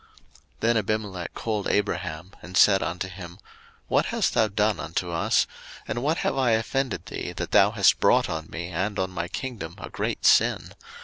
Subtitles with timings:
[0.01, 0.09] 01:020:009
[0.61, 3.37] Then Abimelech called Abraham, and said unto him,
[3.87, 5.45] What hast thou done unto us?
[5.87, 9.27] and what have I offended thee, that thou hast brought on me and on my
[9.27, 10.73] kingdom a great sin?